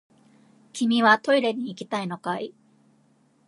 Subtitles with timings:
[0.73, 2.55] 君はトイレに行きたいのかい？